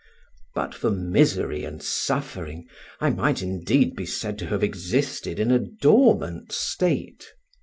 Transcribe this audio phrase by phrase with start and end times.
[0.55, 2.65] But for misery and suffering,
[2.99, 7.27] I might indeed be said to have existed in a dormant state.